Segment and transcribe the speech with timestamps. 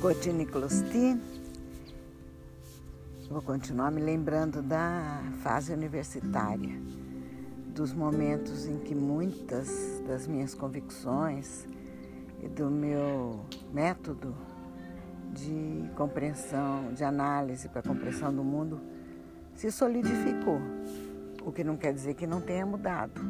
[0.00, 1.20] Cotine Closti.
[3.28, 6.80] Vou continuar me lembrando da fase universitária,
[7.74, 11.66] dos momentos em que muitas das minhas convicções
[12.40, 13.40] e do meu
[13.72, 14.36] método
[15.32, 18.80] de compreensão, de análise para compreensão do mundo
[19.52, 20.60] se solidificou.
[21.44, 23.20] O que não quer dizer que não tenha mudado,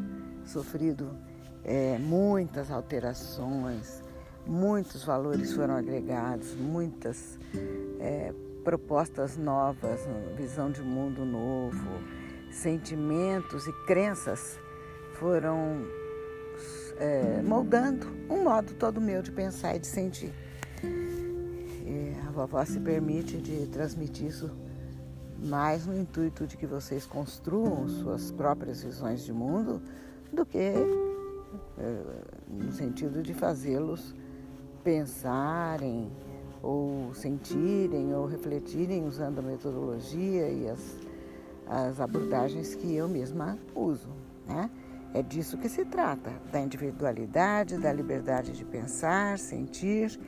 [0.45, 1.17] sofrido
[1.65, 4.03] é, muitas alterações,
[4.49, 7.39] muitos valores foram agregados, muitas
[8.01, 8.33] é,
[8.65, 10.01] propostas novas,
[10.37, 11.89] visão de mundo novo,
[12.51, 14.59] sentimentos e crenças
[15.19, 15.87] foram
[16.99, 20.33] é, moldando um modo todo meu de pensar e de sentir.
[20.83, 24.51] E a vovó se permite de transmitir isso
[25.39, 29.81] mais no intuito de que vocês construam suas próprias visões de mundo
[30.33, 32.03] do que é,
[32.49, 34.15] no sentido de fazê-los
[34.89, 36.11] pensarem
[36.63, 40.97] ou sentirem ou refletirem usando a metodologia e as,
[41.67, 44.09] as abordagens que eu mesma uso.
[44.47, 44.71] Né?
[45.13, 50.19] É disso que se trata, da individualidade, da liberdade de pensar, sentir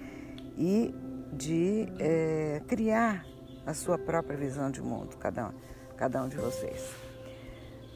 [0.59, 0.95] e
[1.33, 3.25] de é, criar
[3.65, 5.53] a sua própria visão de mundo, cada um,
[5.97, 6.95] cada um de vocês.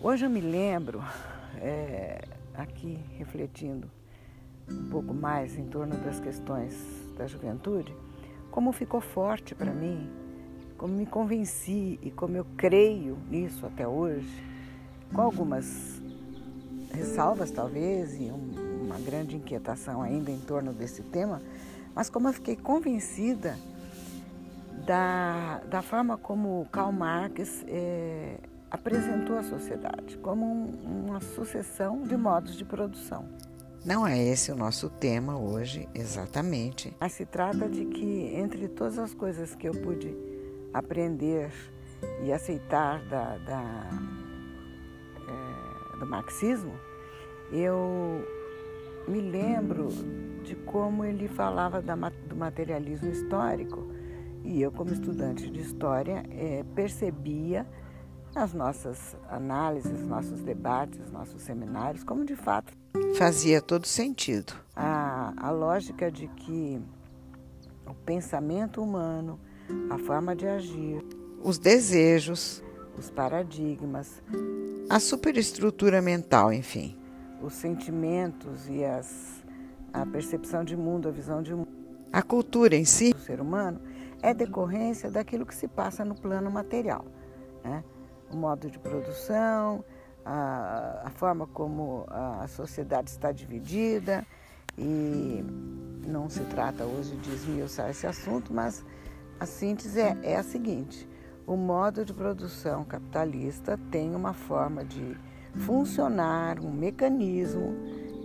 [0.01, 1.03] Hoje eu me lembro,
[1.61, 2.23] é,
[2.55, 3.91] aqui refletindo
[4.69, 6.75] um pouco mais em torno das questões
[7.17, 7.95] da juventude,
[8.51, 10.09] como ficou forte para mim,
[10.77, 14.43] como me convenci e como eu creio nisso até hoje,
[15.13, 16.03] com algumas
[16.93, 21.41] ressalvas talvez e um, uma grande inquietação ainda em torno desse tema,
[21.95, 23.57] mas como eu fiquei convencida
[24.87, 28.39] da, da forma como Karl Marx é,
[28.71, 33.25] apresentou a sociedade, como um, uma sucessão de modos de produção.
[33.85, 36.97] Não é esse o nosso tema hoje, exatamente.
[36.99, 40.17] Mas se trata de que, entre todas as coisas que eu pude
[40.73, 41.53] aprender
[42.23, 43.91] e aceitar da, da
[45.29, 46.73] é, do marxismo,
[47.53, 48.27] eu
[49.07, 49.89] me lembro
[50.43, 53.87] de como ele falava da, do materialismo histórico.
[54.43, 57.67] E eu, como estudante de história, é, percebia
[58.35, 62.73] as nossas análises, nossos debates, nossos seminários, como de fato
[63.17, 64.53] fazia todo sentido.
[64.75, 66.81] A, a lógica de que
[67.87, 69.39] o pensamento humano,
[69.91, 71.05] a forma de agir,
[71.43, 72.63] os desejos,
[72.99, 74.23] os paradigmas,
[74.89, 76.97] a superestrutura mental, enfim,
[77.43, 79.43] os sentimentos e as,
[79.93, 81.69] a percepção de mundo, a visão de mundo,
[82.13, 83.81] a cultura em si, do ser humano,
[84.23, 87.05] é decorrência daquilo que se passa no plano material.
[87.63, 87.85] Né?
[88.31, 89.85] O modo de produção,
[90.25, 94.27] a, a forma como a sociedade está dividida
[94.79, 95.45] e
[96.07, 98.85] não se trata hoje de esmiuçar esse assunto, mas
[99.39, 101.09] a síntese é, é a seguinte:
[101.47, 105.17] o modo de produção capitalista tem uma forma de
[105.55, 107.75] funcionar, um mecanismo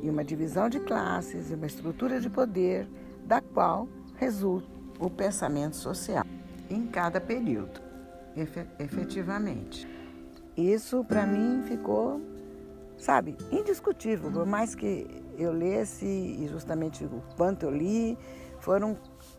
[0.02, 2.88] e uma divisão de classes e uma estrutura de poder
[3.26, 4.68] da qual resulta
[5.00, 6.26] o pensamento social
[6.70, 7.81] em cada período,
[8.80, 9.88] efetivamente.
[10.59, 12.20] Isso para mim ficou,
[12.97, 14.30] sabe, indiscutível.
[14.30, 18.18] Por mais que eu lesse e justamente o quanto eu li,
[18.59, 18.98] foram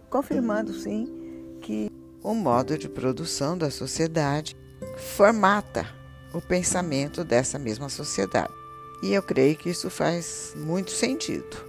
[0.09, 1.91] confirmando sim que
[2.23, 4.57] o modo de produção da sociedade
[4.97, 5.87] formata
[6.33, 8.55] o pensamento dessa mesma sociedade.
[9.03, 11.69] E eu creio que isso faz muito sentido.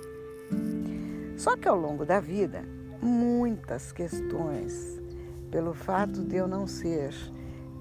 [1.35, 2.63] Só que ao longo da vida,
[3.01, 5.01] muitas questões,
[5.49, 7.13] pelo fato de eu não ser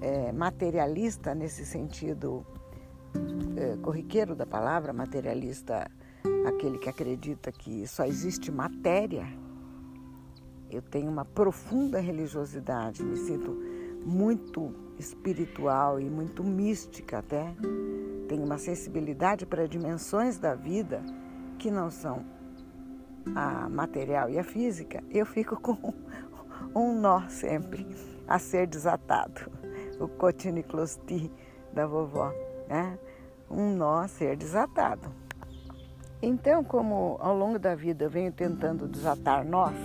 [0.01, 2.45] é, materialista nesse sentido
[3.55, 5.89] é, corriqueiro da palavra, materialista,
[6.45, 9.27] aquele que acredita que só existe matéria.
[10.69, 13.51] Eu tenho uma profunda religiosidade, me sinto
[14.03, 17.53] muito espiritual e muito mística até.
[18.27, 21.03] Tenho uma sensibilidade para dimensões da vida
[21.59, 22.25] que não são
[23.35, 25.03] a material e a física.
[25.11, 25.93] Eu fico com
[26.73, 27.85] um nó sempre
[28.27, 29.60] a ser desatado
[30.01, 31.31] o cotiniclosti
[31.71, 32.33] da vovó,
[32.67, 32.97] né?
[33.49, 35.09] um nó a ser desatado.
[36.21, 39.75] Então, como ao longo da vida eu venho tentando desatar nós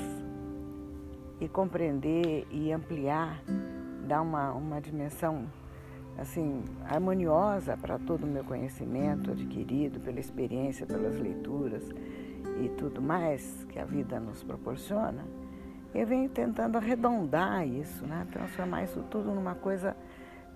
[1.41, 3.43] e compreender e ampliar,
[4.07, 5.47] dar uma, uma dimensão
[6.19, 11.83] assim harmoniosa para todo o meu conhecimento adquirido pela experiência, pelas leituras
[12.63, 15.25] e tudo mais que a vida nos proporciona,
[15.95, 18.27] eu venho tentando arredondar isso, né?
[18.31, 19.97] transformar isso tudo numa coisa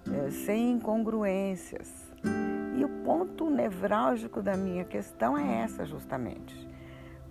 [0.08, 1.88] é, sem incongruências.
[2.76, 6.68] E o ponto nevrálgico da minha questão é essa, justamente.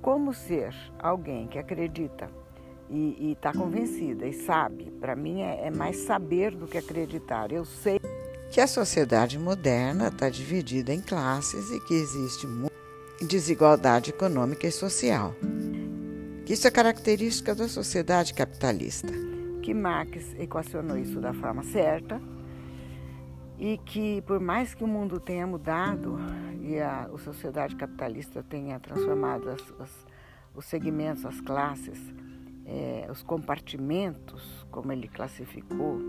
[0.02, 2.30] Como ser alguém que acredita
[2.90, 4.92] e está convencida e sabe.
[5.00, 7.52] Para mim é, é mais saber do que acreditar.
[7.52, 8.00] Eu sei
[8.52, 12.48] que a sociedade moderna está dividida em classes e que existe
[13.22, 15.36] desigualdade econômica e social.
[16.48, 19.14] Isso é característica da sociedade capitalista.
[19.62, 22.20] Que Marx equacionou isso da forma certa
[23.60, 26.18] e que, por mais que o mundo tenha mudado
[26.62, 30.08] e a, a sociedade capitalista tenha transformado as, as,
[30.56, 32.00] os segmentos, as classes,
[32.66, 36.00] é, os compartimentos, como ele classificou,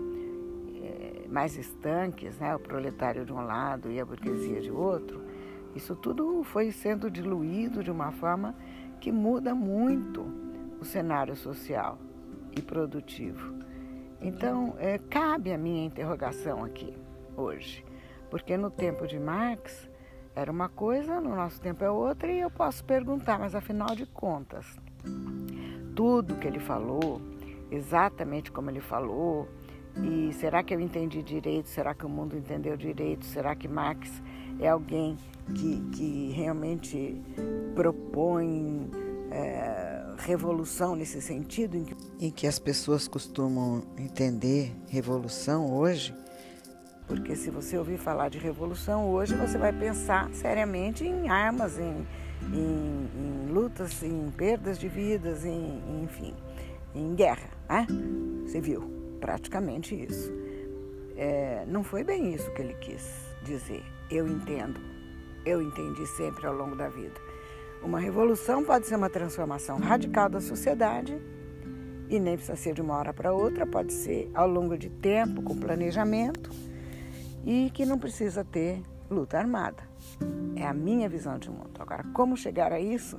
[0.81, 5.21] é, mais estanques, né, o proletário de um lado e a burguesia de outro,
[5.75, 8.55] isso tudo foi sendo diluído de uma forma
[8.99, 10.25] que muda muito
[10.79, 11.97] o cenário social
[12.55, 13.55] e produtivo.
[14.21, 16.93] Então, é, cabe a minha interrogação aqui,
[17.35, 17.85] hoje,
[18.29, 19.89] porque no tempo de Marx
[20.35, 24.05] era uma coisa, no nosso tempo é outra, e eu posso perguntar, mas afinal de
[24.05, 24.65] contas,
[25.95, 27.21] tudo que ele falou,
[27.69, 29.47] exatamente como ele falou,
[29.97, 31.67] e será que eu entendi direito?
[31.67, 33.25] Será que o mundo entendeu direito?
[33.25, 34.21] Será que Marx
[34.59, 35.17] é alguém
[35.53, 37.21] que, que realmente
[37.75, 38.89] propõe
[39.29, 41.75] é, revolução nesse sentido?
[41.75, 41.95] Em que...
[42.19, 46.15] em que as pessoas costumam entender revolução hoje?
[47.11, 52.07] Porque se você ouvir falar de revolução hoje, você vai pensar seriamente em armas, em,
[52.53, 56.33] em, em lutas, em perdas de vidas, em, enfim,
[56.95, 57.85] em guerra, né?
[58.45, 60.31] Você viu, praticamente isso.
[61.17, 63.05] É, não foi bem isso que ele quis
[63.43, 63.83] dizer.
[64.09, 64.79] Eu entendo,
[65.45, 67.19] eu entendi sempre ao longo da vida.
[67.83, 71.21] Uma revolução pode ser uma transformação radical da sociedade
[72.09, 75.41] e nem precisa ser de uma hora para outra, pode ser ao longo de tempo,
[75.41, 76.70] com planejamento
[77.45, 79.83] e que não precisa ter luta armada.
[80.55, 81.71] É a minha visão de mundo.
[81.79, 83.17] Agora, como chegar a isso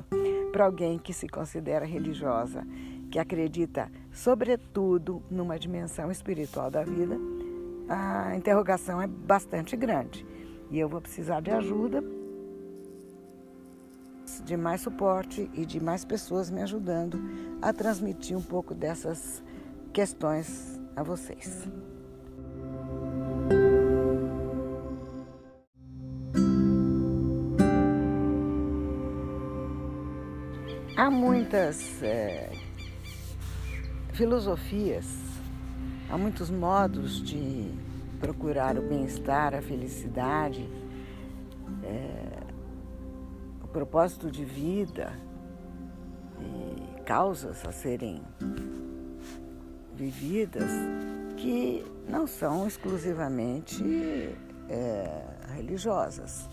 [0.53, 2.67] para alguém que se considera religiosa,
[3.11, 7.19] que acredita, sobretudo, numa dimensão espiritual da vida,
[7.89, 10.27] a interrogação é bastante grande.
[10.71, 12.03] E eu vou precisar de ajuda,
[14.45, 17.21] de mais suporte e de mais pessoas me ajudando
[17.61, 19.43] a transmitir um pouco dessas
[19.93, 21.69] questões a vocês.
[31.03, 32.49] Há muitas é,
[34.13, 35.05] filosofias,
[36.09, 37.75] há muitos modos de
[38.21, 40.65] procurar o bem-estar, a felicidade,
[41.83, 42.45] é,
[43.65, 45.13] o propósito de vida
[46.39, 48.23] e causas a serem
[49.97, 50.71] vividas
[51.37, 53.83] que não são exclusivamente
[54.69, 55.25] é,
[55.57, 56.49] religiosas.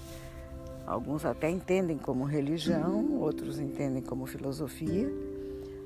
[0.89, 5.07] Alguns até entendem como religião, outros entendem como filosofia,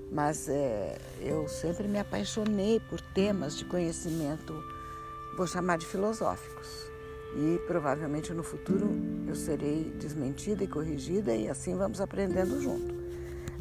[0.09, 4.53] mas é, eu sempre me apaixonei por temas de conhecimento
[5.35, 6.89] vou chamar de filosóficos.
[7.35, 8.87] E provavelmente no futuro
[9.27, 12.95] eu serei desmentida e corrigida e assim vamos aprendendo junto.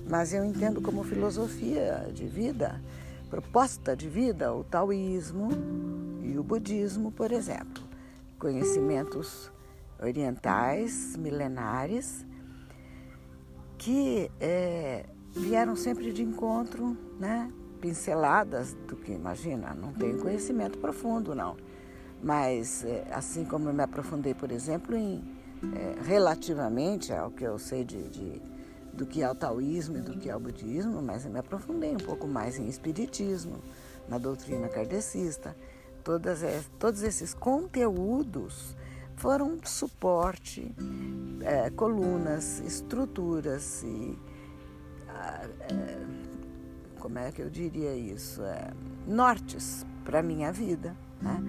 [0.09, 2.81] Mas eu entendo como filosofia de vida,
[3.29, 5.49] proposta de vida, o taoísmo
[6.23, 7.83] e o budismo, por exemplo.
[8.39, 9.51] Conhecimentos
[10.03, 12.27] orientais, milenares,
[13.79, 17.51] que é, vieram sempre de encontro, né,
[17.81, 21.57] pinceladas do que imagina, não tenho conhecimento profundo não,
[22.23, 25.23] mas é, assim como eu me aprofundei, por exemplo, em
[25.75, 28.43] é, relativamente ao que eu sei de, de,
[28.93, 31.93] do que é o taoísmo e do que é o budismo, mas eu me aprofundei
[31.93, 33.63] um pouco mais em espiritismo,
[34.09, 35.57] na doutrina kardecista,
[36.03, 36.41] todas,
[36.79, 38.77] todos esses conteúdos
[39.23, 40.75] foram suporte,
[41.43, 44.19] é, colunas, estruturas e
[45.09, 46.05] é,
[46.99, 48.43] como é que eu diria isso?
[48.43, 48.73] É,
[49.07, 51.41] nortes para a minha vida, né?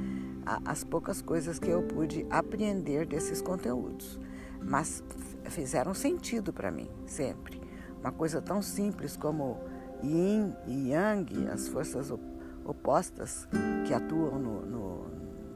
[0.64, 4.20] as poucas coisas que eu pude aprender desses conteúdos.
[4.62, 5.04] Mas
[5.46, 7.60] fizeram sentido para mim, sempre.
[8.00, 9.58] Uma coisa tão simples como
[10.04, 12.14] yin e yang, as forças
[12.64, 13.48] opostas
[13.88, 15.06] que atuam no, no,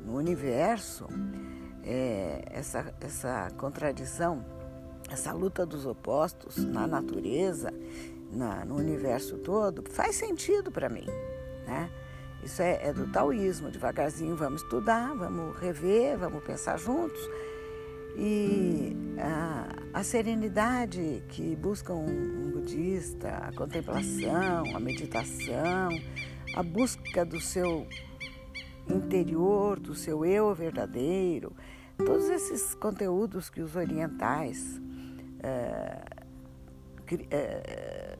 [0.03, 1.05] no universo,
[1.87, 4.45] é, essa, essa contradição,
[5.09, 7.73] essa luta dos opostos na natureza
[8.31, 11.05] na, no universo todo, faz sentido para mim,
[11.65, 11.89] né?
[12.43, 17.19] Isso é, é, do taoísmo, devagarzinho vamos estudar, vamos rever, vamos pensar juntos.
[18.15, 25.89] E a, a serenidade que busca um, um budista, a contemplação, a meditação,
[26.55, 27.87] a busca do seu
[28.89, 31.53] interior, do seu eu verdadeiro,
[31.97, 34.79] todos esses conteúdos que os orientais
[35.41, 36.01] é,
[37.31, 38.17] é,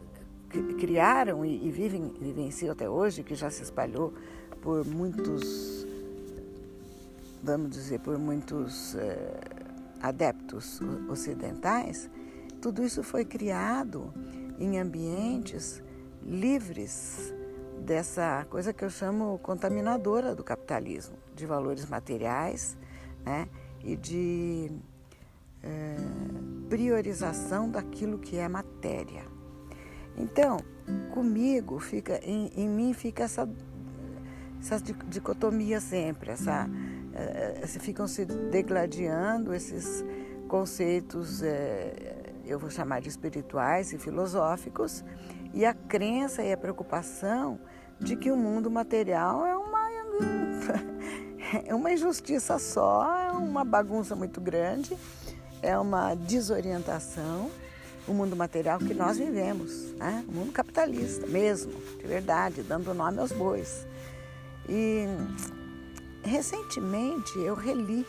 [0.80, 4.14] criaram e, e vivem, vivenciam até hoje, que já se espalhou
[4.62, 5.86] por muitos,
[7.44, 9.40] vamos dizer, por muitos é,
[10.02, 10.80] adeptos
[11.10, 12.10] ocidentais,
[12.62, 14.14] tudo isso foi criado
[14.60, 15.82] em ambientes
[16.24, 17.34] livres
[17.80, 22.76] dessa coisa que eu chamo contaminadora do capitalismo, de valores materiais
[23.24, 23.48] né,
[23.84, 24.72] e de
[25.64, 25.96] é,
[26.70, 29.24] priorização daquilo que é matéria.
[30.18, 30.58] Então,
[31.12, 33.48] comigo fica, em, em mim fica essa,
[34.60, 36.68] essa dicotomia sempre, essa,
[37.14, 40.04] é, ficam se degladiando esses
[40.48, 45.04] conceitos, é, eu vou chamar de espirituais e filosóficos,
[45.54, 47.60] e a crença e a preocupação
[48.00, 49.57] de que o mundo material é
[51.66, 54.98] é uma injustiça só, é uma bagunça muito grande,
[55.62, 57.50] é uma desorientação.
[58.08, 60.24] O mundo material que nós vivemos, né?
[60.30, 63.86] o mundo capitalista mesmo, de verdade, dando nome aos bois.
[64.70, 65.06] E
[66.24, 68.06] recentemente eu reli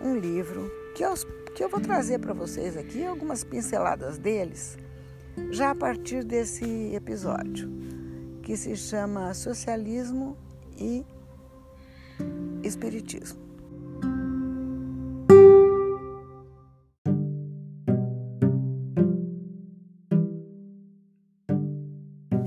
[0.00, 1.14] um livro que eu,
[1.54, 4.76] que eu vou trazer para vocês aqui, algumas pinceladas deles,
[5.50, 7.70] já a partir desse episódio,
[8.42, 10.36] que se chama Socialismo
[10.76, 11.04] e
[12.62, 13.42] Espiritismo.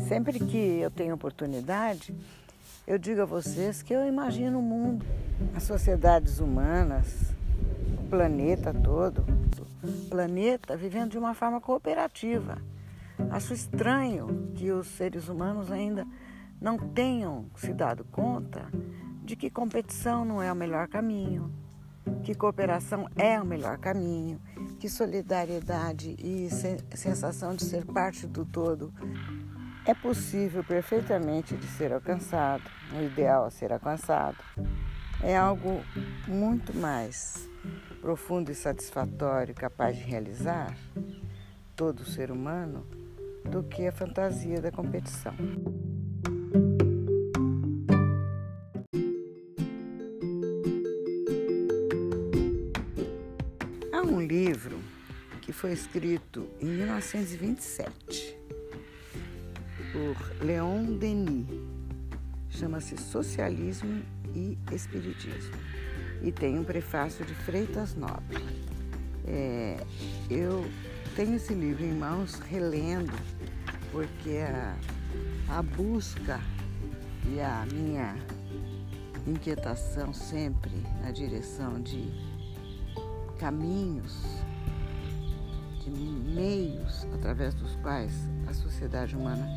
[0.07, 2.15] Sempre que eu tenho oportunidade,
[2.85, 5.05] eu digo a vocês que eu imagino o mundo,
[5.55, 7.33] as sociedades humanas,
[7.99, 9.25] o planeta todo,
[9.83, 12.57] o planeta vivendo de uma forma cooperativa
[13.31, 16.05] Acho estranho que os seres humanos ainda
[16.61, 18.65] não tenham se dado conta
[19.27, 21.51] de que competição não é o melhor caminho,
[22.23, 24.39] que cooperação é o melhor caminho,
[24.79, 26.47] que solidariedade e
[26.95, 28.93] sensação de ser parte do todo
[29.85, 32.63] é possível perfeitamente de ser alcançado,
[32.97, 34.37] o ideal a ser alcançado.
[35.21, 35.83] É algo
[36.25, 37.49] muito mais
[37.99, 40.73] profundo e satisfatório, capaz de realizar
[41.75, 42.87] todo ser humano
[43.43, 45.35] do que a fantasia da competição.
[55.57, 58.37] Foi escrito em 1927
[59.91, 61.47] por Leon Denis,
[62.47, 64.03] chama-se Socialismo
[64.35, 65.55] e Espiritismo
[66.21, 68.37] e tem um prefácio de Freitas Nobre.
[69.25, 69.83] É,
[70.29, 70.63] eu
[71.15, 73.13] tenho esse livro em mãos relendo
[73.91, 74.77] porque a,
[75.57, 76.39] a busca
[77.33, 78.15] e a minha
[79.25, 82.13] inquietação sempre na direção de
[83.39, 84.23] caminhos,
[85.89, 88.11] meios através dos quais
[88.47, 89.47] a sociedade humana,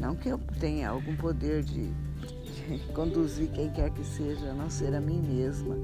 [0.00, 4.70] não que eu tenha algum poder de, de conduzir quem quer que seja, a não
[4.70, 5.76] ser a mim mesma,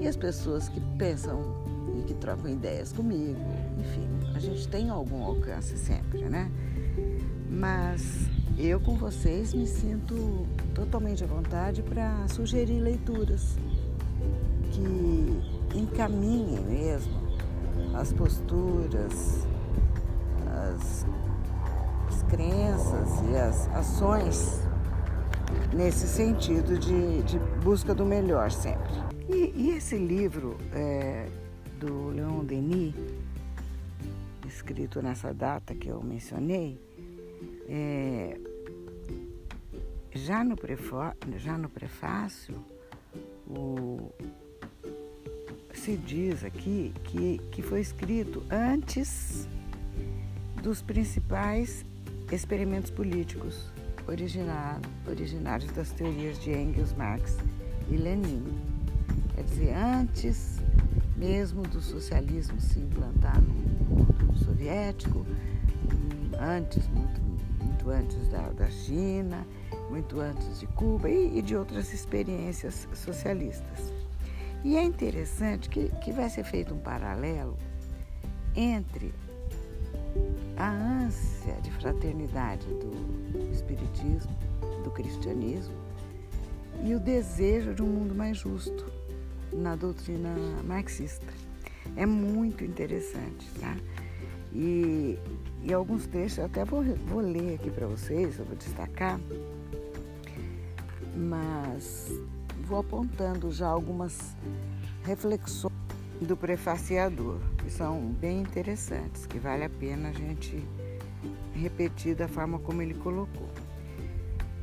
[0.00, 1.42] e as pessoas que pensam
[1.98, 3.40] e que trocam ideias comigo,
[3.78, 6.50] enfim, a gente tem algum alcance sempre, né?
[7.48, 8.28] Mas
[8.58, 13.56] eu com vocês me sinto totalmente à vontade para sugerir leituras
[14.72, 17.23] que encaminhem mesmo
[17.96, 19.46] as posturas,
[20.46, 21.06] as,
[22.08, 24.60] as crenças e as ações
[25.72, 28.92] nesse sentido de, de busca do melhor sempre.
[29.28, 31.28] E, e esse livro é,
[31.78, 32.94] do Leon Denis,
[34.46, 36.80] escrito nessa data que eu mencionei,
[37.68, 38.38] é,
[40.12, 40.56] já, no
[41.36, 42.54] já no prefácio,
[43.46, 44.12] o,
[45.78, 49.48] se diz aqui que, que foi escrito antes
[50.62, 51.84] dos principais
[52.32, 53.70] experimentos políticos
[54.06, 57.36] originado, originários das teorias de Engels, Marx
[57.90, 58.44] e Lenin.
[59.34, 60.58] Quer dizer, antes
[61.16, 65.26] mesmo do socialismo se implantar no mundo soviético,
[66.40, 67.24] antes, muito
[67.84, 69.46] muito antes da, da China,
[69.90, 74.03] muito antes de Cuba e, e, de outras experiências socialistas.
[74.64, 77.56] E é interessante que, que vai ser feito um paralelo
[78.56, 79.12] entre
[80.56, 84.34] a ânsia de fraternidade do espiritismo,
[84.82, 85.74] do cristianismo
[86.82, 88.90] e o desejo de um mundo mais justo
[89.52, 91.26] na doutrina marxista.
[91.94, 93.76] É muito interessante, tá?
[94.50, 95.18] E,
[95.62, 99.20] e alguns textos eu até vou, vou ler aqui para vocês, eu vou destacar,
[101.14, 102.10] mas
[102.64, 104.34] vou apontando já algumas
[105.04, 105.74] reflexões
[106.20, 110.66] do prefaciador, que são bem interessantes, que vale a pena a gente
[111.52, 113.48] repetir da forma como ele colocou.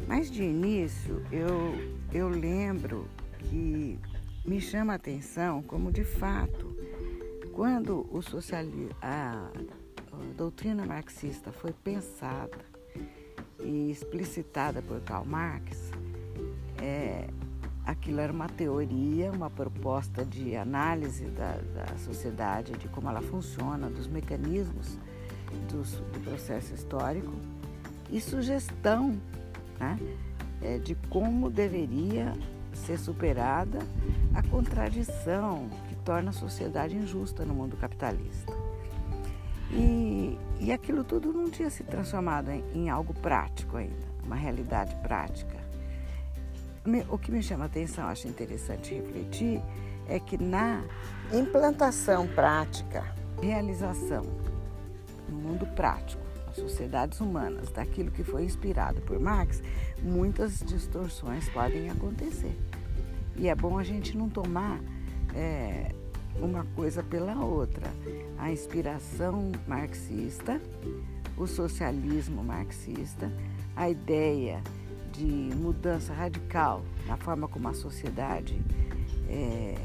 [0.07, 1.73] Mas de início eu,
[2.11, 3.99] eu lembro que
[4.43, 6.75] me chama a atenção como de fato,
[7.53, 9.49] quando o socialismo, a,
[10.11, 12.57] a doutrina marxista foi pensada
[13.59, 15.91] e explicitada por Karl Marx,
[16.81, 17.27] é,
[17.91, 23.89] aquilo era uma teoria, uma proposta de análise da, da sociedade, de como ela funciona,
[23.89, 24.97] dos mecanismos
[25.69, 27.31] dos, do processo histórico
[28.09, 29.17] e sugestão
[29.79, 29.97] né,
[30.61, 32.33] é, de como deveria
[32.73, 33.79] ser superada
[34.33, 38.53] a contradição que torna a sociedade injusta no mundo capitalista.
[39.71, 44.95] E, e aquilo tudo não tinha se transformado em, em algo prático ainda, uma realidade
[44.97, 45.60] prática.
[47.09, 49.61] O que me chama a atenção, acho interessante refletir,
[50.07, 50.83] é que na
[51.31, 53.03] implantação prática,
[53.39, 54.23] realização
[55.29, 59.61] no mundo prático, nas sociedades humanas, daquilo que foi inspirado por Marx,
[60.01, 62.57] muitas distorções podem acontecer.
[63.35, 64.79] E é bom a gente não tomar
[65.35, 65.93] é,
[66.35, 67.87] uma coisa pela outra.
[68.39, 70.59] A inspiração marxista,
[71.37, 73.31] o socialismo marxista,
[73.75, 74.61] a ideia
[75.21, 78.59] de mudança radical na forma como a sociedade
[79.29, 79.75] é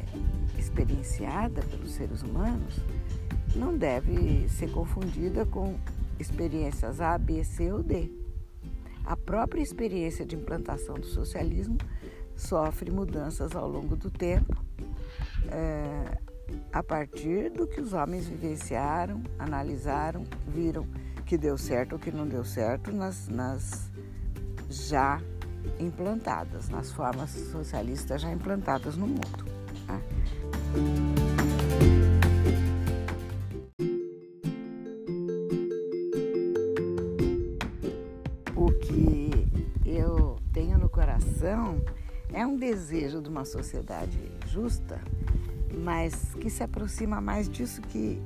[0.58, 2.80] experienciada pelos seres humanos,
[3.54, 5.78] não deve ser confundida com
[6.18, 8.10] experiências A, B, C ou D.
[9.04, 11.76] A própria experiência de implantação do socialismo
[12.34, 14.56] sofre mudanças ao longo do tempo,
[15.48, 16.18] é,
[16.72, 20.86] a partir do que os homens vivenciaram, analisaram, viram
[21.26, 23.90] que deu certo ou que não deu certo nas, nas
[24.68, 25.20] já
[25.78, 29.46] implantadas, nas formas socialistas já implantadas no mundo.
[29.86, 30.00] Tá?
[38.54, 39.30] O que
[39.84, 41.80] eu tenho no coração
[42.32, 45.00] é um desejo de uma sociedade justa,
[45.78, 48.20] mas que se aproxima mais disso que,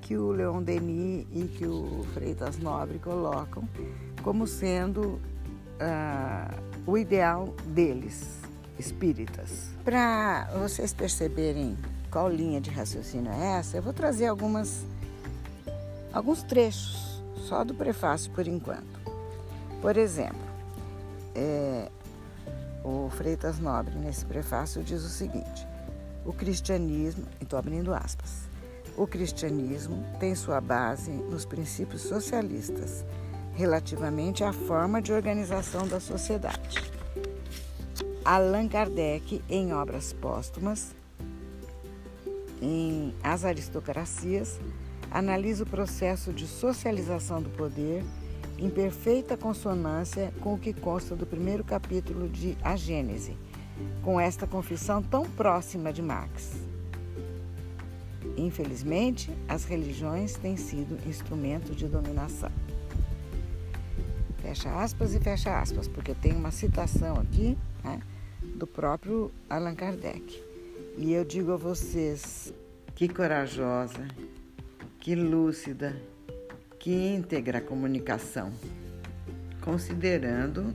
[0.00, 3.68] que o Leon Denis e que o Freitas Nobre colocam
[4.22, 5.20] como sendo
[5.80, 8.38] uh, o ideal deles,
[8.78, 9.70] espíritas.
[9.84, 11.76] Para vocês perceberem
[12.10, 14.84] qual linha de raciocínio é essa, eu vou trazer algumas,
[16.12, 19.00] alguns trechos, só do prefácio por enquanto.
[19.80, 20.50] Por exemplo,
[21.34, 21.88] é,
[22.84, 25.66] o Freitas Nobre, nesse prefácio, diz o seguinte:
[26.24, 28.48] o cristianismo, estou abrindo aspas,
[28.96, 33.04] o cristianismo tem sua base nos princípios socialistas
[33.60, 36.82] relativamente à forma de organização da sociedade.
[38.24, 40.94] Allan Kardec, em obras póstumas,
[42.62, 44.58] em As Aristocracias,
[45.10, 48.02] analisa o processo de socialização do poder
[48.58, 53.36] em perfeita consonância com o que consta do primeiro capítulo de A Gênese,
[54.02, 56.52] com esta confissão tão próxima de Marx.
[58.38, 62.50] Infelizmente, as religiões têm sido instrumento de dominação.
[64.50, 68.00] Fecha aspas e fecha aspas, porque tem uma citação aqui né,
[68.56, 70.42] do próprio Allan Kardec.
[70.98, 72.52] E eu digo a vocês
[72.96, 74.08] que corajosa,
[74.98, 75.94] que lúcida,
[76.80, 78.52] que íntegra a comunicação,
[79.60, 80.74] considerando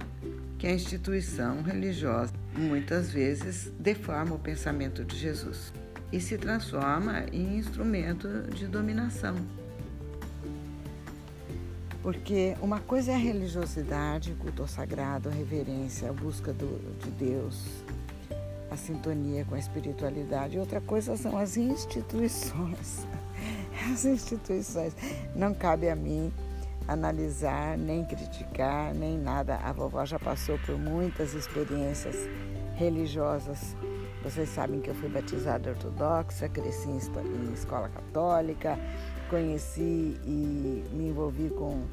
[0.58, 5.74] que a instituição religiosa muitas vezes deforma o pensamento de Jesus
[6.14, 9.36] e se transforma em instrumento de dominação.
[12.06, 17.00] Porque uma coisa é a religiosidade, o culto ao sagrado, a reverência, a busca do,
[17.00, 17.84] de Deus,
[18.70, 23.08] a sintonia com a espiritualidade, outra coisa são as instituições
[23.91, 24.96] as instituições.
[25.36, 26.32] Não cabe a mim
[26.88, 29.56] analisar, nem criticar, nem nada.
[29.63, 32.15] A vovó já passou por muitas experiências
[32.76, 33.76] religiosas.
[34.24, 38.78] Vocês sabem que eu fui batizada ortodoxa, cresci em escola católica,
[39.30, 41.84] conheci e me envolvi com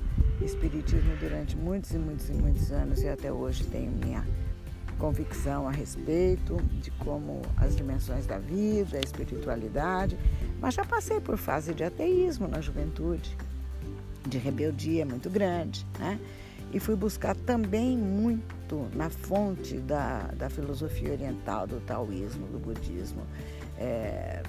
[0.41, 4.25] espiritismo durante muitos e muitos e muitos anos e até hoje tenho minha
[4.99, 10.17] convicção a respeito de como as dimensões da vida, a espiritualidade,
[10.61, 13.37] mas já passei por fase de ateísmo na juventude,
[14.29, 16.21] de rebeldia muito grande, né?
[16.73, 23.23] E fui buscar também muito na fonte da, da filosofia oriental, do taoísmo, do budismo,
[23.77, 24.43] é,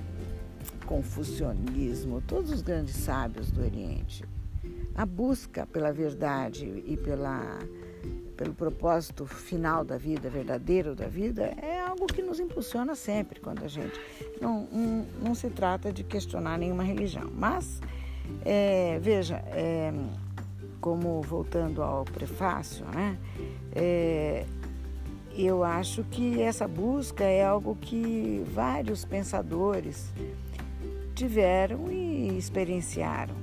[0.86, 4.24] confucionismo, todos os grandes sábios do Oriente.
[4.96, 7.60] A busca pela verdade e pela
[8.36, 13.64] pelo propósito final da vida, verdadeiro da vida, é algo que nos impulsiona sempre quando
[13.64, 14.00] a gente.
[14.42, 17.80] Não, não, não se trata de questionar nenhuma religião, mas,
[18.44, 19.94] é, veja, é,
[20.82, 23.18] como voltando ao prefácio, né?
[23.72, 24.46] É,
[25.36, 30.12] eu acho que essa busca é algo que vários pensadores
[31.14, 33.36] tiveram e experienciaram.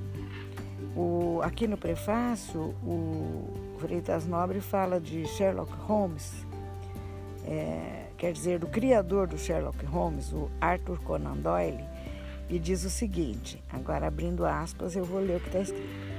[0.95, 6.45] O, aqui no prefácio, o Freitas Nobre fala de Sherlock Holmes,
[7.45, 11.83] é, quer dizer, do criador do Sherlock Holmes, o Arthur Conan Doyle,
[12.49, 16.11] e diz o seguinte: agora abrindo aspas, eu vou ler o que está escrito.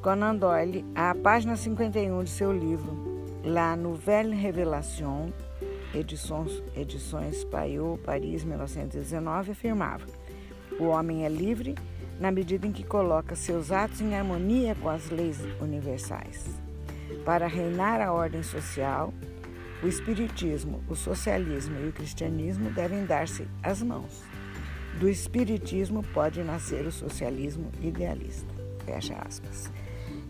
[0.00, 2.96] Conan Doyle, a página 51 de seu livro
[3.44, 5.32] La Nouvelle Révélation,
[5.94, 10.04] edições, edições Payot, Paris, 1919, afirmava:
[10.78, 11.74] o homem é livre
[12.20, 16.48] na medida em que coloca seus atos em harmonia com as leis universais.
[17.24, 19.12] Para reinar a ordem social,
[19.82, 24.22] o espiritismo, o socialismo e o cristianismo devem dar-se as mãos.
[24.98, 28.52] Do espiritismo pode nascer o socialismo idealista.
[28.84, 29.70] Fecha aspas.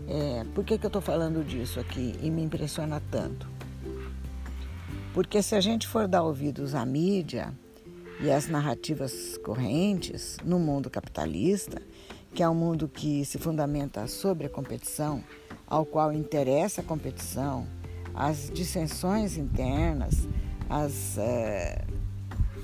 [0.06, 3.48] É, por que, que eu estou falando disso aqui e me impressiona tanto?
[5.18, 7.52] Porque se a gente for dar ouvidos à mídia
[8.20, 11.82] e às narrativas correntes no mundo capitalista,
[12.32, 15.24] que é um mundo que se fundamenta sobre a competição,
[15.66, 17.66] ao qual interessa a competição,
[18.14, 20.28] as dissensões internas,
[20.70, 21.84] as, é,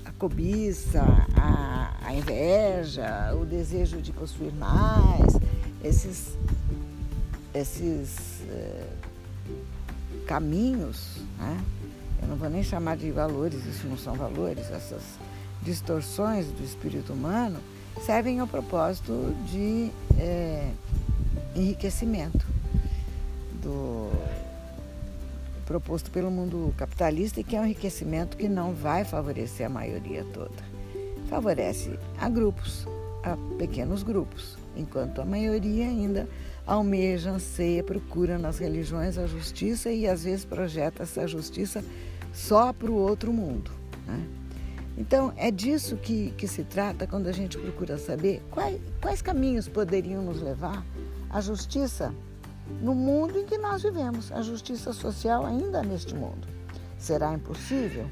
[0.04, 1.02] a cobiça,
[1.36, 5.40] a, a inveja, o desejo de possuir mais,
[5.82, 6.38] esses
[7.52, 8.86] esses é,
[10.28, 11.64] caminhos, né?
[12.24, 15.02] Eu não vou nem chamar de valores, isso não são valores, essas
[15.62, 17.60] distorções do espírito humano
[18.00, 20.70] servem ao propósito de é,
[21.54, 22.46] enriquecimento
[23.62, 24.10] do
[25.66, 30.24] proposto pelo mundo capitalista e que é um enriquecimento que não vai favorecer a maioria
[30.32, 30.74] toda.
[31.28, 32.86] Favorece a grupos,
[33.22, 36.28] a pequenos grupos, enquanto a maioria ainda
[36.66, 41.84] almeja, anseia, procura nas religiões a justiça e às vezes projeta essa justiça
[42.34, 43.70] só para o outro mundo.
[44.06, 44.26] Né?
[44.98, 49.68] Então, é disso que, que se trata quando a gente procura saber quais, quais caminhos
[49.68, 50.84] poderiam nos levar
[51.30, 52.14] à justiça
[52.80, 56.46] no mundo em que nós vivemos, a justiça social ainda neste mundo.
[56.98, 58.06] Será impossível?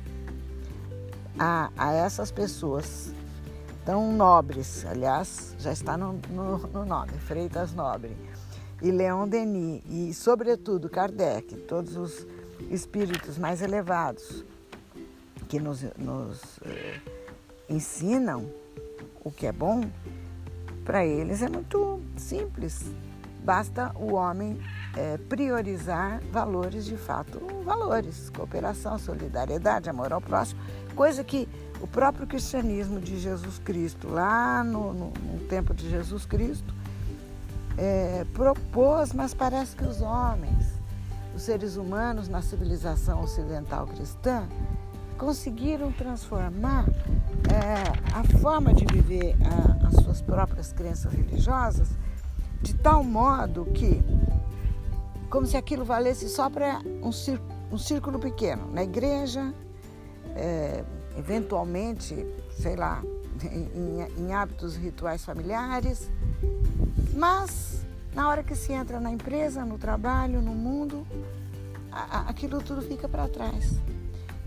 [1.38, 3.14] A, a essas pessoas
[3.84, 8.16] tão nobres, aliás, já está no, no, no nome, Freitas Nobre,
[8.82, 12.26] e Leon Denis e, sobretudo, Kardec, todos os
[12.70, 14.44] espíritos mais elevados
[15.48, 17.00] que nos, nos eh,
[17.68, 18.48] ensinam
[19.24, 19.82] o que é bom,
[20.84, 22.84] para eles é muito simples.
[23.44, 24.58] Basta o homem
[24.96, 30.60] eh, priorizar valores de fato, valores, cooperação, solidariedade, amor ao próximo,
[30.94, 31.48] coisa que
[31.80, 36.72] o próprio cristianismo de Jesus Cristo, lá no, no, no tempo de Jesus Cristo,
[37.76, 40.66] é, propôs, mas parece que os homens,
[41.34, 44.46] os seres humanos na civilização ocidental cristã,
[45.16, 46.84] conseguiram transformar
[47.48, 51.88] é, a forma de viver a, as suas próprias crenças religiosas
[52.60, 54.02] de tal modo que,
[55.28, 57.10] como se aquilo valesse só para um,
[57.72, 59.52] um, círculo pequeno, na igreja,
[60.36, 60.84] é,
[61.18, 62.26] eventualmente,
[62.60, 63.02] sei lá,
[63.42, 66.10] em, em hábitos rituais familiares,
[67.14, 67.81] mas
[68.14, 71.06] na hora que se entra na empresa, no trabalho, no mundo,
[71.90, 73.80] aquilo tudo fica para trás.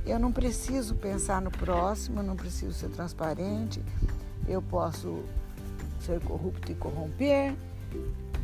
[0.06, 3.82] Eu não preciso pensar no próximo, eu não preciso ser transparente,
[4.47, 5.23] eu posso
[5.99, 7.56] ser corrupto e corromper,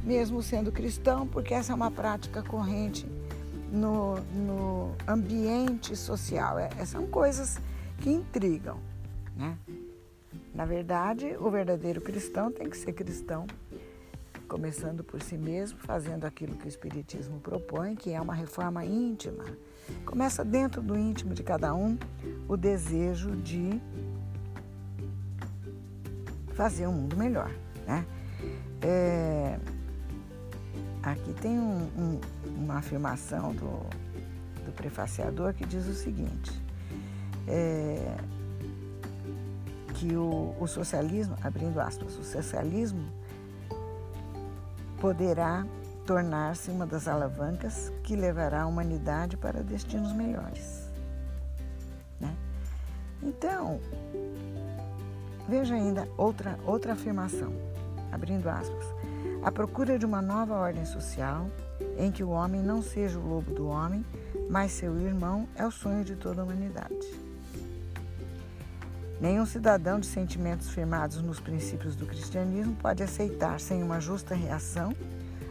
[0.04, 3.06] mesmo sendo cristão, porque essa é uma prática corrente
[3.72, 6.58] no, no ambiente social.
[6.58, 7.60] É, são coisas
[8.00, 8.78] que intrigam.
[9.36, 9.56] Né?
[10.54, 13.46] Na verdade, o verdadeiro cristão tem que ser cristão
[14.52, 19.46] começando por si mesmo, fazendo aquilo que o Espiritismo propõe, que é uma reforma íntima.
[20.06, 21.98] Começa dentro do íntimo de cada um
[22.50, 23.82] o desejo de
[26.54, 27.50] fazer um mundo melhor.
[27.88, 28.06] Né?
[28.82, 29.58] É,
[31.02, 33.86] aqui tem um, um, uma afirmação do,
[34.66, 36.52] do prefaciador que diz o seguinte:
[37.48, 38.18] é,
[39.94, 43.21] que o, o socialismo, abrindo aspas, o socialismo
[45.02, 45.66] poderá
[46.06, 50.88] tornar-se uma das alavancas que levará a humanidade para destinos melhores.
[52.20, 52.32] Né?
[53.24, 53.80] Então,
[55.50, 57.52] veja ainda outra, outra afirmação,
[58.12, 58.86] abrindo aspas.
[59.44, 61.48] A procura de uma nova ordem social
[61.98, 64.06] em que o homem não seja o lobo do homem,
[64.48, 67.31] mas seu irmão é o sonho de toda a humanidade.
[69.22, 74.96] Nenhum cidadão de sentimentos firmados nos princípios do cristianismo pode aceitar sem uma justa reação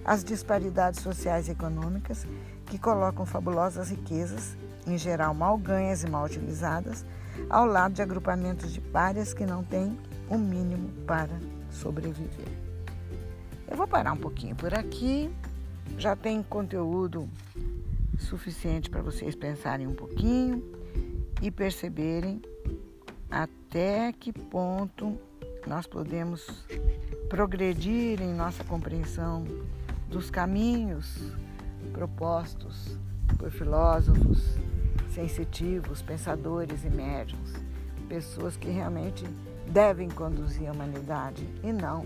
[0.05, 2.27] as disparidades sociais e econômicas
[2.67, 7.07] que colocam fabulosas riquezas, em geral mal ganhas e mal utilizadas,
[7.49, 9.97] ao lado de agrupamentos de párias que não têm
[10.29, 11.39] o mínimo para
[11.71, 12.49] sobreviver.
[13.71, 15.31] Eu vou parar um pouquinho por aqui,
[15.97, 17.29] já tem conteúdo
[18.19, 20.61] suficiente para vocês pensarem um pouquinho
[21.41, 22.43] e perceberem
[23.71, 25.17] até que ponto
[25.65, 26.67] nós podemos
[27.29, 29.45] progredir em nossa compreensão
[30.09, 31.33] dos caminhos
[31.93, 32.99] propostos
[33.39, 34.43] por filósofos
[35.15, 37.53] sensitivos, pensadores e médiums,
[38.09, 39.25] pessoas que realmente
[39.69, 42.05] devem conduzir a humanidade e não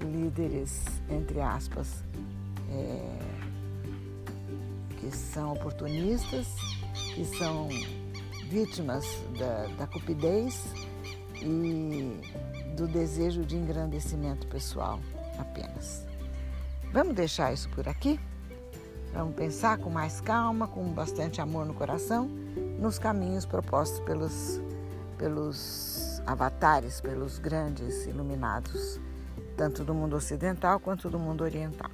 [0.00, 2.02] líderes, entre aspas,
[2.68, 3.18] é,
[4.98, 6.48] que são oportunistas,
[7.14, 7.68] que são
[8.50, 9.04] vítimas
[9.38, 10.85] da, da cupidez
[11.42, 12.20] e
[12.76, 15.00] do desejo de engrandecimento pessoal
[15.38, 16.06] apenas.
[16.92, 18.20] Vamos deixar isso por aqui?
[19.12, 22.28] Vamos pensar com mais calma, com bastante amor no coração,
[22.78, 24.60] nos caminhos propostos pelos,
[25.16, 29.00] pelos avatares, pelos grandes iluminados,
[29.56, 31.90] tanto do mundo ocidental quanto do mundo oriental.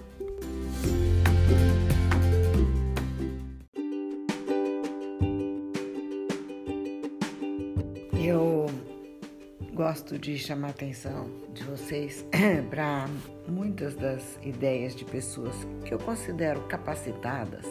[9.93, 12.25] Gosto de chamar a atenção de vocês
[12.71, 13.07] para
[13.47, 17.67] muitas das ideias de pessoas que eu considero capacitadas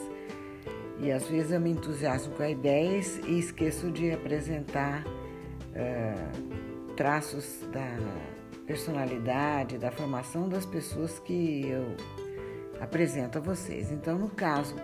[1.00, 7.98] e às vezes eu me entusiasmo com ideias e esqueço de apresentar uh, traços da
[8.68, 11.96] personalidade, da formação das pessoas que eu
[12.80, 13.92] apresento a vocês.
[13.92, 14.76] Então, no caso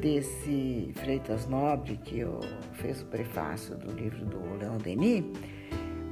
[0.00, 2.38] desse Freitas Nobre, que eu
[2.74, 5.24] fez o prefácio do livro do Leon Denis,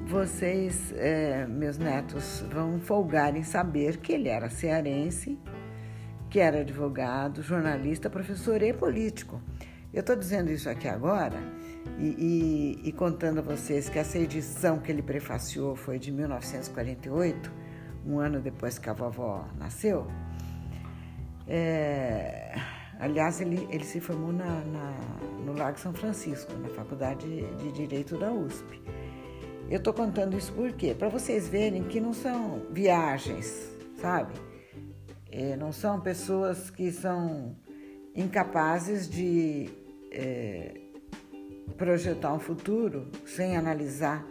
[0.07, 5.37] vocês, é, meus netos, vão folgar em saber que ele era cearense,
[6.31, 9.41] que era advogado, jornalista, professor e político.
[9.93, 11.37] Eu estou dizendo isso aqui agora
[11.99, 17.53] e, e, e, contando a vocês que essa edição que ele prefaciou foi de 1948,
[18.07, 20.07] um ano depois que a vovó nasceu.
[21.49, 22.55] É,
[23.01, 24.93] aliás, ele, ele se formou na, na,
[25.45, 28.83] no Lago São Francisco, na Faculdade de Direito da USP.
[29.69, 30.95] Eu estou contando isso por quê?
[30.97, 33.69] Para vocês verem que não são viagens,
[34.01, 34.33] sabe?
[35.31, 37.57] É, não são pessoas que são
[38.15, 39.69] incapazes de
[40.13, 40.73] é,
[41.77, 44.25] projetar um futuro sem analisar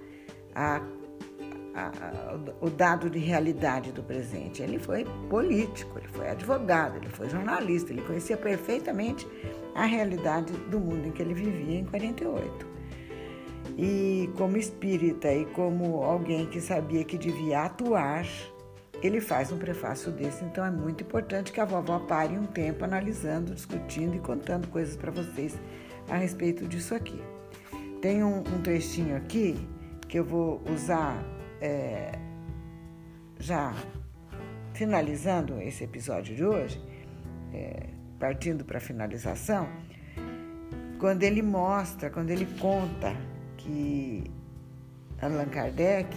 [0.56, 0.82] a,
[1.76, 4.62] a, o dado de realidade do presente.
[4.62, 9.28] Ele foi político, ele foi advogado, ele foi jornalista, ele conhecia perfeitamente
[9.76, 12.75] a realidade do mundo em que ele vivia em 48.
[13.78, 18.26] E como espírita e como alguém que sabia que devia atuar,
[19.02, 20.44] ele faz um prefácio desse.
[20.46, 24.96] Então é muito importante que a vovó pare um tempo analisando, discutindo e contando coisas
[24.96, 25.58] para vocês
[26.10, 27.22] a respeito disso aqui.
[28.02, 29.56] Tem um, um, trechinho aqui
[30.08, 31.22] que eu vou usar
[31.60, 32.18] é,
[33.40, 33.74] já
[34.74, 36.82] finalizando esse episódio de hoje,
[37.54, 37.88] é,
[38.20, 39.68] partindo para a finalização,
[41.00, 43.16] quando ele mostra, quando ele conta
[43.66, 44.24] que
[45.22, 46.16] Allan Kardec,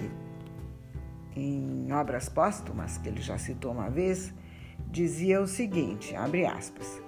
[1.34, 4.34] em obras póstumas, que ele já citou uma vez,
[4.90, 7.00] dizia o seguinte, abre aspas,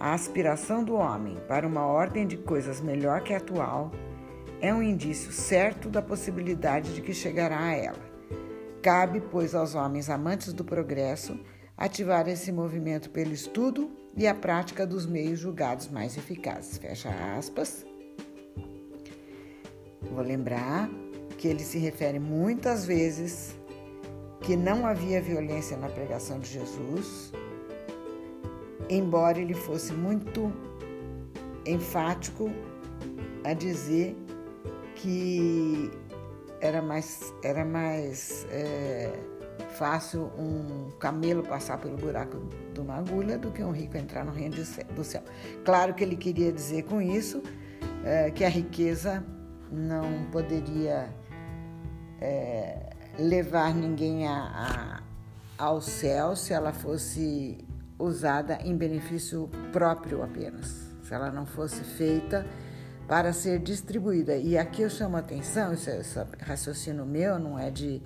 [0.00, 3.92] a aspiração do homem para uma ordem de coisas melhor que a atual
[4.60, 8.14] é um indício certo da possibilidade de que chegará a ela.
[8.82, 11.38] Cabe, pois, aos homens amantes do progresso
[11.76, 16.78] ativar esse movimento pelo estudo e a prática dos meios julgados mais eficazes.
[16.78, 17.84] Fecha aspas.
[20.12, 20.88] Vou lembrar
[21.38, 23.54] que ele se refere muitas vezes
[24.40, 27.32] que não havia violência na pregação de Jesus,
[28.88, 30.52] embora ele fosse muito
[31.66, 32.50] enfático
[33.42, 34.16] a dizer
[34.96, 35.90] que
[36.60, 39.12] era mais, era mais é,
[39.78, 42.38] fácil um camelo passar pelo buraco
[42.72, 44.56] de uma agulha do que um rico entrar no reino
[44.94, 45.22] do céu.
[45.64, 47.42] Claro que ele queria dizer com isso
[48.04, 49.24] é, que a riqueza
[49.70, 51.08] não poderia
[52.20, 55.02] é, levar ninguém a,
[55.58, 57.58] a, ao céu se ela fosse
[57.98, 62.46] usada em benefício próprio apenas, se ela não fosse feita
[63.06, 64.36] para ser distribuída.
[64.36, 68.02] E aqui eu chamo a atenção, esse, esse raciocínio meu não é de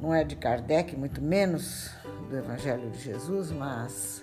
[0.00, 1.90] não é de Kardec, muito menos
[2.28, 4.22] do Evangelho de Jesus, mas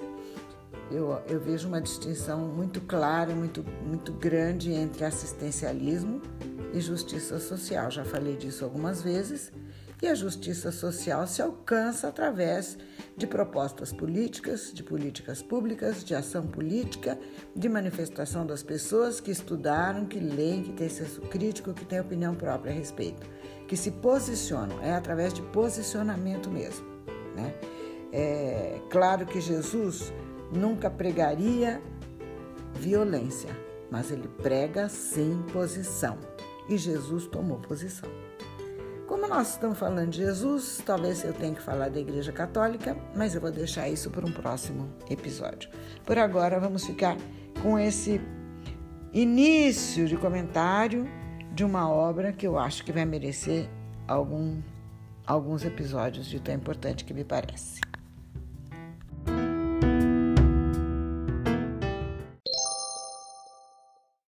[0.91, 6.21] eu, eu vejo uma distinção muito clara muito, muito grande entre assistencialismo
[6.73, 7.89] e justiça social.
[7.89, 9.51] Já falei disso algumas vezes
[10.01, 12.75] E a justiça social se alcança através
[13.15, 17.19] de propostas políticas, de políticas públicas, de ação política,
[17.55, 22.33] de manifestação das pessoas que estudaram, que leem, que têm senso crítico, que têm opinião
[22.33, 23.21] própria a respeito,
[23.67, 24.81] que se posicionam.
[24.81, 26.83] É através de posicionamento mesmo.
[27.35, 27.53] Né?
[28.11, 30.11] É claro que Jesus
[30.51, 31.81] nunca pregaria
[32.73, 33.49] violência,
[33.89, 36.17] mas ele prega sem posição.
[36.69, 38.09] E Jesus tomou posição.
[39.07, 43.35] Como nós estamos falando de Jesus, talvez eu tenha que falar da Igreja Católica, mas
[43.35, 45.69] eu vou deixar isso para um próximo episódio.
[46.05, 47.17] Por agora, vamos ficar
[47.61, 48.21] com esse
[49.11, 51.05] início de comentário
[51.53, 53.67] de uma obra que eu acho que vai merecer
[54.07, 54.61] algum,
[55.27, 57.90] alguns episódios de tão importante que me parece.